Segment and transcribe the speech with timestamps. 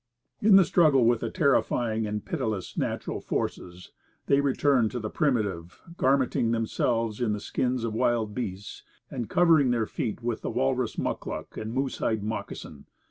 [0.41, 3.91] In the struggle with the terrifying and pitiless natural forces,
[4.25, 9.69] they returned to the primitive, garmenting themselves in the skins of wild beasts, and covering
[9.69, 12.87] their feet with the walrus mucluc and the moosehide moccasin.